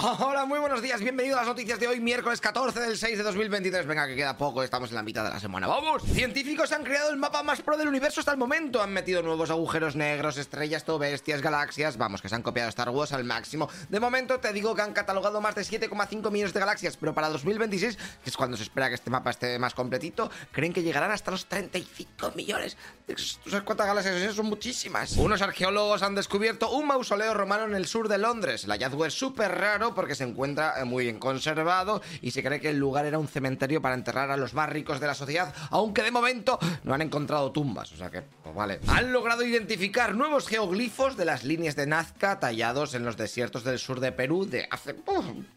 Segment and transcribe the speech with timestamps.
[0.00, 3.24] Hola, muy buenos días, bienvenido a las noticias de hoy, miércoles 14 del 6 de
[3.24, 3.84] 2023.
[3.84, 5.66] Venga, que queda poco, estamos en la mitad de la semana.
[5.66, 6.04] ¡Vamos!
[6.04, 8.80] Científicos han creado el mapa más pro del universo hasta el momento.
[8.80, 11.96] Han metido nuevos agujeros negros, estrellas, todo bestias, galaxias.
[11.96, 13.68] Vamos, que se han copiado Star Wars al máximo.
[13.88, 17.28] De momento te digo que han catalogado más de 7,5 millones de galaxias, pero para
[17.30, 21.10] 2026, que es cuando se espera que este mapa esté más completito, creen que llegarán
[21.10, 22.76] hasta los 35 millones.
[23.04, 24.46] ¿Tú sabes cuántas galaxias son?
[24.46, 25.16] muchísimas.
[25.16, 28.62] Unos arqueólogos han descubierto un mausoleo romano en el sur de Londres.
[28.62, 32.60] El hallazgo es súper raro porque se encuentra eh, muy bien conservado y se cree
[32.60, 35.54] que el lugar era un cementerio para enterrar a los más ricos de la sociedad,
[35.70, 38.80] aunque de momento no han encontrado tumbas, o sea que, pues vale.
[38.88, 43.78] Han logrado identificar nuevos geoglifos de las líneas de Nazca tallados en los desiertos del
[43.78, 44.94] sur de Perú de hace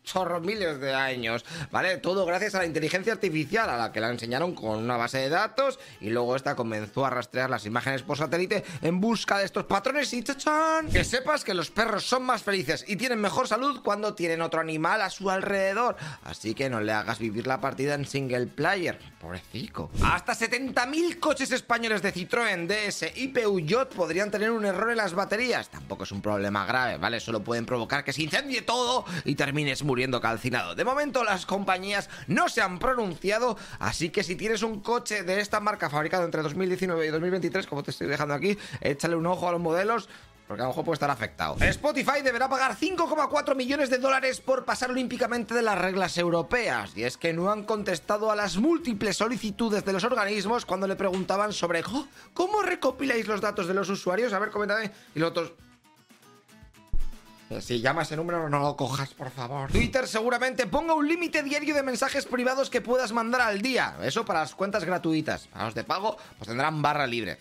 [0.03, 1.97] chorro miles de años, ¿vale?
[1.97, 5.29] Todo gracias a la inteligencia artificial a la que la enseñaron con una base de
[5.29, 9.65] datos y luego esta comenzó a rastrear las imágenes por satélite en busca de estos
[9.65, 10.89] patrones y ¡chachán!
[10.89, 14.61] Que sepas que los perros son más felices y tienen mejor salud cuando tienen otro
[14.61, 15.95] animal a su alrededor.
[16.23, 18.99] Así que no le hagas vivir la partida en single player.
[19.19, 19.89] Pobrecito.
[20.05, 25.15] Hasta 70.000 coches españoles de Citroën, DS y Peugeot podrían tener un error en las
[25.15, 25.69] baterías.
[25.69, 27.19] Tampoco es un problema grave, ¿vale?
[27.19, 30.75] Solo pueden provocar que se incendie todo y termines muriendo calcinado.
[30.75, 35.39] De momento las compañías no se han pronunciado, así que si tienes un coche de
[35.39, 39.49] esta marca fabricado entre 2019 y 2023, como te estoy dejando aquí, échale un ojo
[39.49, 40.09] a los modelos
[40.51, 41.55] porque a lo mejor puede estar afectado.
[41.61, 44.10] Spotify deberá pagar 5,4 millones de dólares
[44.45, 46.91] por pasar olímpicamente de las reglas europeas.
[46.97, 50.97] Y es que no han contestado a las múltiples solicitudes de los organismos cuando le
[50.97, 51.81] preguntaban sobre
[52.33, 54.33] cómo recopiláis los datos de los usuarios.
[54.33, 54.91] A ver, coméntame.
[55.15, 55.53] Y los otros...
[57.61, 59.71] Si llama ese número, no lo cojas, por favor.
[59.71, 63.97] Twitter seguramente ponga un límite diario de mensajes privados que puedas mandar al día.
[64.03, 65.47] Eso para las cuentas gratuitas.
[65.47, 67.39] Para los de pago, pues tendrán barra libre.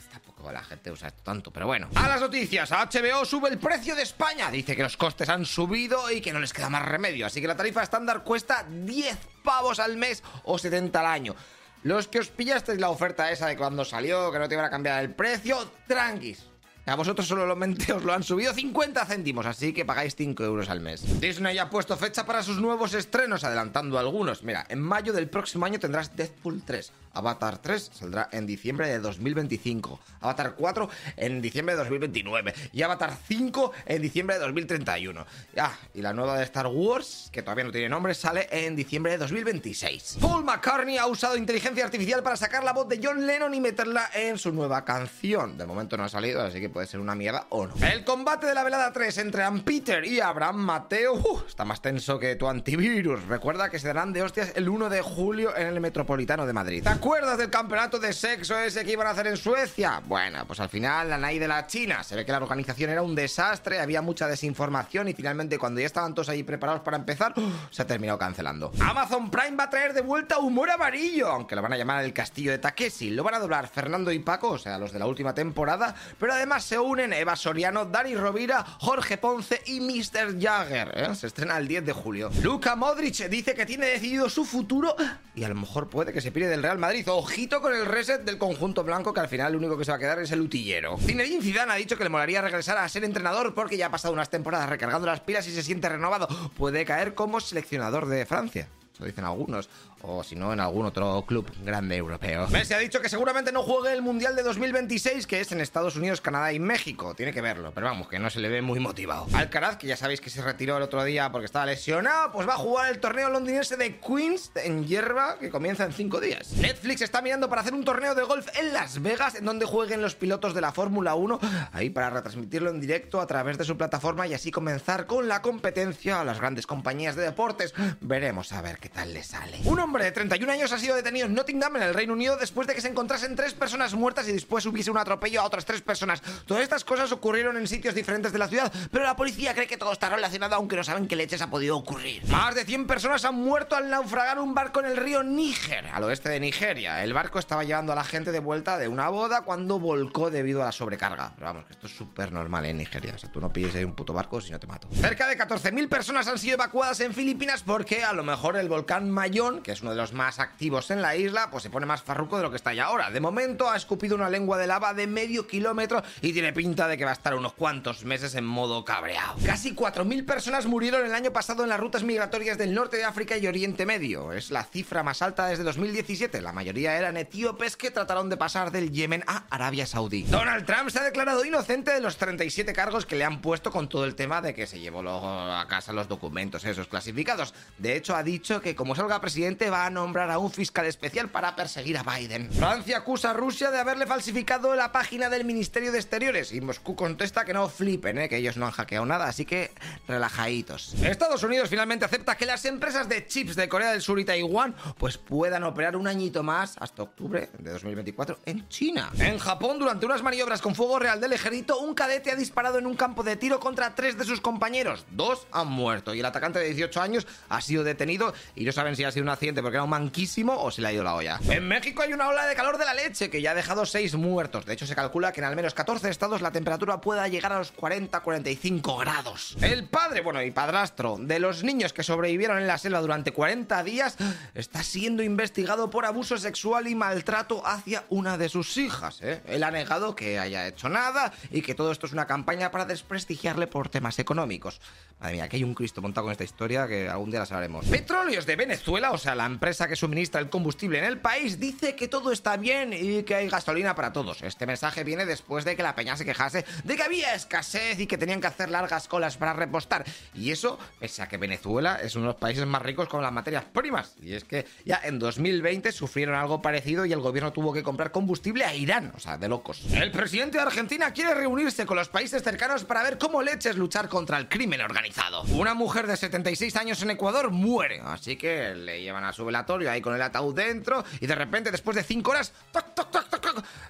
[0.53, 1.89] La gente usa esto tanto, pero bueno.
[1.95, 4.51] A las noticias, HBO sube el precio de España.
[4.51, 7.27] Dice que los costes han subido y que no les queda más remedio.
[7.27, 11.37] Así que la tarifa estándar cuesta 10 pavos al mes o 70 al año.
[11.83, 14.71] Los que os pillasteis la oferta esa de cuando salió, que no te iban a
[14.71, 16.51] cambiar el precio, tranquis
[16.91, 20.81] a vosotros solamente os lo han subido 50 céntimos, así que pagáis 5 euros al
[20.81, 21.21] mes.
[21.21, 24.43] Disney ha puesto fecha para sus nuevos estrenos, adelantando algunos.
[24.43, 26.93] Mira, en mayo del próximo año tendrás Deadpool 3.
[27.13, 30.01] Avatar 3 saldrá en diciembre de 2025.
[30.21, 32.55] Avatar 4 en diciembre de 2029.
[32.73, 35.27] Y Avatar 5 en diciembre de 2031.
[35.59, 39.13] Ah, y la nueva de Star Wars, que todavía no tiene nombre, sale en diciembre
[39.13, 40.19] de 2026.
[40.21, 44.11] Paul McCartney ha usado inteligencia artificial para sacar la voz de John Lennon y meterla
[44.15, 45.57] en su nueva canción.
[45.59, 47.75] De momento no ha salido, así que puede ser una mierda o no.
[47.81, 51.83] El combate de la velada 3 entre Ann Peter y Abraham Mateo uh, está más
[51.83, 53.25] tenso que tu antivirus.
[53.27, 56.85] Recuerda que se darán de hostias el 1 de julio en el Metropolitano de Madrid.
[57.01, 60.03] ¿Te acuerdas del campeonato de sexo ese que iban a hacer en Suecia?
[60.05, 62.05] Bueno, pues al final la NAI de la China.
[62.05, 65.87] Se ve que la organización era un desastre, había mucha desinformación y finalmente cuando ya
[65.87, 68.71] estaban todos ahí preparados para empezar, uh, se ha terminado cancelando.
[68.81, 72.13] Amazon Prime va a traer de vuelta humor amarillo, aunque lo van a llamar el
[72.13, 73.09] castillo de Takeshi.
[73.09, 76.35] Lo van a doblar Fernando y Paco, o sea, los de la última temporada, pero
[76.35, 80.39] además se unen Eva Soriano, Dani Rovira, Jorge Ponce y Mr.
[80.39, 80.93] Jagger.
[80.95, 81.15] ¿eh?
[81.15, 82.31] Se estrena el 10 de julio.
[82.43, 84.95] Luka Modric dice que tiene decidido su futuro
[85.35, 86.90] y a lo mejor puede que se pire del Real Madrid.
[86.91, 89.97] Ojito con el reset del conjunto blanco que al final lo único que se va
[89.97, 90.99] a quedar es el utillero.
[90.99, 94.13] Zinedine Zidane ha dicho que le molaría regresar a ser entrenador porque ya ha pasado
[94.13, 96.27] unas temporadas recargando las pilas y se siente renovado.
[96.57, 98.69] Puede caer como seleccionador de Francia
[99.01, 99.69] lo dicen algunos,
[100.03, 102.49] o si no, en algún otro club grande europeo.
[102.49, 105.97] Messi ha dicho que seguramente no juegue el Mundial de 2026, que es en Estados
[105.97, 107.15] Unidos, Canadá y México.
[107.15, 109.27] Tiene que verlo, pero vamos, que no se le ve muy motivado.
[109.33, 112.55] Alcaraz, que ya sabéis que se retiró el otro día porque estaba lesionado, pues va
[112.55, 116.53] a jugar el torneo londinense de Queens en hierba, que comienza en 5 días.
[116.53, 120.03] Netflix está mirando para hacer un torneo de golf en Las Vegas, en donde jueguen
[120.03, 121.39] los pilotos de la Fórmula 1,
[121.73, 125.43] ahí para retransmitirlo en directo a través de su plataforma y así comenzar con la
[125.43, 127.75] competencia a las grandes compañías de deportes.
[128.01, 129.59] Veremos a ver qué tal le sale.
[129.65, 132.69] Un hombre de 31 años ha sido detenido en Nottingham, en el Reino Unido, después
[132.69, 135.83] de que se encontrasen tres personas muertas y después hubiese un atropello a otras tres
[135.83, 136.23] personas.
[136.47, 139.77] Todas estas cosas ocurrieron en sitios diferentes de la ciudad, pero la policía cree que
[139.77, 142.25] todo está relacionado, aunque no saben qué leches ha podido ocurrir.
[142.29, 146.05] Más de 100 personas han muerto al naufragar un barco en el río Níger, al
[146.05, 147.03] oeste de Nigeria.
[147.03, 150.63] El barco estaba llevando a la gente de vuelta de una boda cuando volcó debido
[150.63, 151.33] a la sobrecarga.
[151.35, 153.13] Pero vamos, que esto es súper normal en Nigeria.
[153.17, 154.87] O sea, tú no pides ahí un puto barco si no te mato.
[154.93, 159.11] Cerca de 14.000 personas han sido evacuadas en Filipinas porque a lo mejor el volcán
[159.11, 162.03] Mayón, que es uno de los más activos en la isla, pues se pone más
[162.03, 163.11] farruco de lo que está ya ahora.
[163.11, 166.97] De momento ha escupido una lengua de lava de medio kilómetro y tiene pinta de
[166.97, 169.37] que va a estar unos cuantos meses en modo cabreado.
[169.45, 173.37] Casi 4.000 personas murieron el año pasado en las rutas migratorias del norte de África
[173.37, 174.33] y Oriente Medio.
[174.33, 176.41] Es la cifra más alta desde 2017.
[176.41, 180.23] La mayoría eran etíopes que trataron de pasar del Yemen a Arabia Saudí.
[180.25, 183.89] Donald Trump se ha declarado inocente de los 37 cargos que le han puesto con
[183.89, 187.55] todo el tema de que se llevó a casa los documentos esos clasificados.
[187.79, 191.29] De hecho, ha dicho que como salga presidente va a nombrar a un fiscal especial
[191.29, 192.51] para perseguir a Biden.
[192.53, 196.97] Francia acusa a Rusia de haberle falsificado la página del Ministerio de Exteriores y Moscú
[196.97, 198.29] contesta que no flipen, ¿eh?
[198.29, 199.73] que ellos no han hackeado nada, así que
[200.09, 200.95] relajaditos.
[201.03, 204.75] Estados Unidos finalmente acepta que las empresas de chips de Corea del Sur y Taiwán
[204.99, 209.11] pues puedan operar un añito más hasta octubre de 2024 en China.
[209.19, 212.87] En Japón, durante unas maniobras con fuego real del ejército, un cadete ha disparado en
[212.87, 215.05] un campo de tiro contra tres de sus compañeros.
[215.11, 218.97] Dos han muerto y el atacante de 18 años ha sido detenido y no saben
[218.97, 221.15] si ha sido un accidente porque era un manquísimo o se le ha ido la
[221.15, 221.41] olla.
[221.49, 224.15] En México hay una ola de calor de la leche que ya ha dejado seis
[224.15, 224.67] muertos.
[224.67, 227.59] De hecho, se calcula que en al menos 14 estados la temperatura pueda llegar a
[227.59, 229.57] los 40-45 grados.
[229.61, 233.83] El padre, bueno, y padrastro de los niños que sobrevivieron en la selva durante 40
[233.85, 234.17] días
[234.55, 239.21] está siendo investigado por abuso sexual y maltrato hacia una de sus hijas.
[239.23, 239.43] ¿eh?
[239.47, 242.85] Él ha negado que haya hecho nada y que todo esto es una campaña para
[242.85, 244.81] desprestigiarle por temas económicos.
[245.21, 247.87] Madre mía, aquí hay un Cristo montado con esta historia que algún día la sabremos.
[247.87, 251.95] Petróleos de Venezuela, o sea, la empresa que suministra el combustible en el país, dice
[251.95, 254.43] que todo está bien y que hay gasolina para todos.
[254.43, 258.07] Este mensaje viene después de que la peña se quejase de que había escasez y
[258.07, 260.05] que tenían que hacer largas colas para repostar.
[260.35, 263.33] Y eso, pese a que Venezuela es uno de los países más ricos con las
[263.33, 264.15] materias primas.
[264.23, 268.13] Y es que ya en 2020 sufrieron algo parecido y el gobierno tuvo que comprar
[268.13, 269.13] combustible a Irán.
[269.17, 269.83] O sea, de locos.
[269.93, 274.09] El presidente de Argentina quiere reunirse con los países cercanos para ver cómo leches luchar
[274.09, 275.43] contra el crimen organizado.
[275.45, 279.91] Una mujer de 76 años en Ecuador muere, así que le llevan a su velatorio
[279.91, 282.53] ahí con el ataúd dentro y de repente después de 5 horas,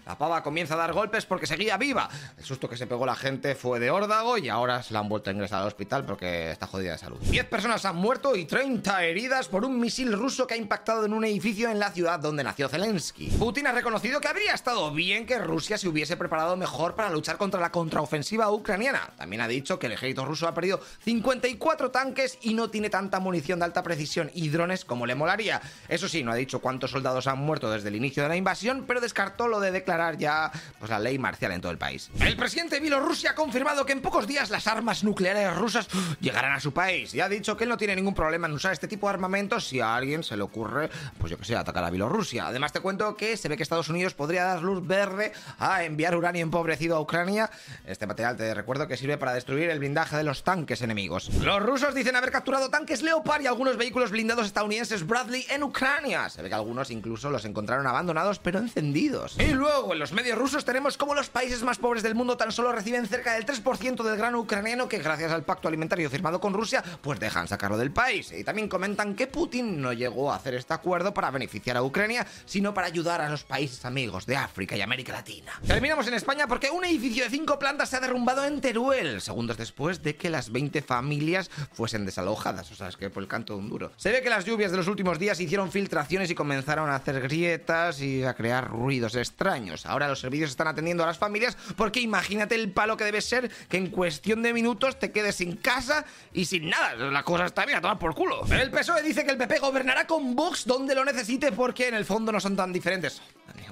[0.06, 2.08] la pava comienza a dar golpes porque seguía viva.
[2.36, 5.08] El susto que se pegó la gente fue de órdago y ahora se la han
[5.08, 7.18] vuelto a ingresar al hospital porque está jodida de salud.
[7.20, 11.12] 10 personas han muerto y 30 heridas por un misil ruso que ha impactado en
[11.12, 13.28] un edificio en la ciudad donde nació Zelensky.
[13.30, 17.36] Putin ha reconocido que habría estado bien que Rusia se hubiese preparado mejor para luchar
[17.36, 19.10] contra la contraofensiva ucraniana.
[19.16, 23.20] También ha dicho que el ejército ruso ha perdido 54 tanques y no tiene tanta
[23.20, 25.39] munición de alta precisión y drones como le molaría.
[25.88, 28.84] Eso sí, no ha dicho cuántos soldados han muerto desde el inicio de la invasión,
[28.86, 32.10] pero descartó lo de declarar ya pues, la ley marcial en todo el país.
[32.20, 35.88] El presidente de Bielorrusia ha confirmado que en pocos días las armas nucleares rusas
[36.20, 38.72] llegarán a su país y ha dicho que él no tiene ningún problema en usar
[38.72, 41.84] este tipo de armamentos si a alguien se le ocurre, pues yo que sé, atacar
[41.84, 42.46] a Bielorrusia.
[42.46, 46.16] Además te cuento que se ve que Estados Unidos podría dar luz verde a enviar
[46.16, 47.50] uranio empobrecido a Ucrania.
[47.86, 51.30] Este material te recuerdo que sirve para destruir el blindaje de los tanques enemigos.
[51.42, 55.06] Los rusos dicen haber capturado tanques Leopard y algunos vehículos blindados estadounidenses
[55.50, 56.30] En Ucrania.
[56.30, 59.36] Se ve que algunos incluso los encontraron abandonados pero encendidos.
[59.38, 62.50] Y luego en los medios rusos tenemos como los países más pobres del mundo tan
[62.52, 66.54] solo reciben cerca del 3% del grano ucraniano que gracias al pacto alimentario firmado con
[66.54, 68.32] Rusia pues dejan sacarlo del país.
[68.32, 72.26] Y también comentan que Putin no llegó a hacer este acuerdo para beneficiar a Ucrania,
[72.46, 75.52] sino para ayudar a los países amigos de África y América Latina.
[75.66, 79.58] Terminamos en España porque un edificio de cinco plantas se ha derrumbado en Teruel, segundos
[79.58, 82.70] después de que las 20 familias fuesen desalojadas.
[82.72, 83.92] O sea, es que por el canto de un duro.
[83.96, 87.20] Se ve que las lluvias de los últimos días hicieron filtraciones y comenzaron a hacer
[87.20, 89.86] grietas y a crear ruidos extraños.
[89.86, 93.50] Ahora los servicios están atendiendo a las familias porque imagínate el palo que debe ser
[93.68, 96.94] que en cuestión de minutos te quedes sin casa y sin nada.
[97.10, 98.44] La cosa está bien a tomar por culo.
[98.50, 102.04] El PSOE dice que el PP gobernará con Vox donde lo necesite porque en el
[102.04, 103.20] fondo no son tan diferentes.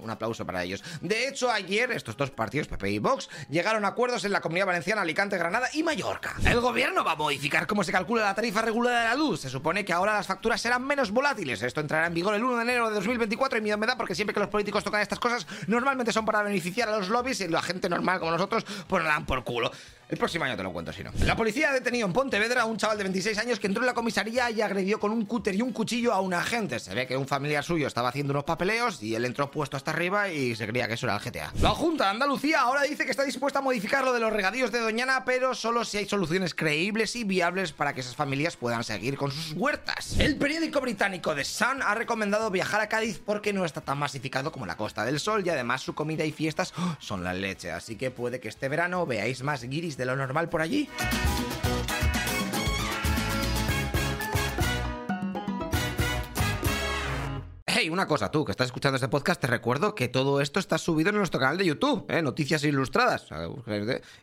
[0.02, 0.82] Un aplauso para ellos.
[1.00, 4.66] De hecho, ayer estos dos partidos, PP y Vox, llegaron a acuerdos en la Comunidad
[4.66, 6.36] Valenciana, Alicante, Granada y Mallorca.
[6.44, 9.40] El gobierno va a modificar cómo se calcula la tarifa regulada de la luz.
[9.40, 11.62] Se supone que ahora las facturas serán menos volátiles.
[11.62, 14.14] Esto entrará en vigor el 1 de enero de 2024 y miedo me da porque
[14.14, 17.49] siempre que los políticos tocan estas cosas normalmente son para beneficiar a los lobbies y
[17.49, 19.70] la gente normal como nosotros pues nos dan por culo.
[20.08, 21.10] El próximo año te lo cuento si no.
[21.26, 23.88] La policía ha detenido en Pontevedra a un chaval de 26 años que entró en
[23.88, 26.78] la comisaría y agredió con un cúter y un cuchillo a un agente.
[26.78, 29.90] Se ve que un familiar suyo estaba haciendo unos papeleos y él entró puesto hasta
[29.90, 31.52] arriba y se creía que eso era el GTA.
[31.60, 34.72] La Junta de Andalucía ahora dice que está dispuesta a modificar lo de los regadíos
[34.72, 38.84] de Doñana, pero solo si hay soluciones creíbles y viables para que esas familias puedan
[38.84, 40.18] seguir con sus huertas.
[40.18, 44.52] El periódico británico The Sun ha recomendado viajar a Cádiz porque no está tan masificado
[44.52, 47.72] como la Costa del Sol y además su comida y fiestas son la leche.
[47.72, 50.88] Así que puede que este verano veáis más guiris de lo normal por allí.
[57.67, 60.78] Hey, una cosa, tú que estás escuchando este podcast, te recuerdo que todo esto está
[60.78, 62.23] subido en nuestro canal de YouTube, ¿eh?
[62.23, 63.28] Noticias Ilustradas.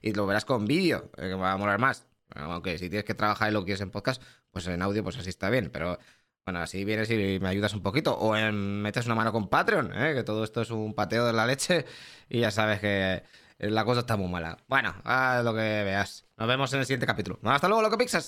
[0.02, 2.08] Y lo verás con vídeo, eh, que va a molar más.
[2.34, 5.30] Aunque si tienes que trabajar y lo quieres en podcast, pues en audio, pues así
[5.30, 5.70] está bien.
[5.72, 6.00] Pero
[6.46, 8.18] Bueno, así vienes y me ayudas un poquito.
[8.18, 10.14] O metes una mano con Patreon, ¿eh?
[10.14, 11.86] que todo esto es un pateo de la leche
[12.30, 13.24] y ya sabes que
[13.58, 14.58] la cosa está muy mala.
[14.68, 16.26] Bueno, haz lo que veas.
[16.38, 17.40] Nos vemos en el siguiente capítulo.
[17.44, 18.24] Hasta luego, loco Pixas.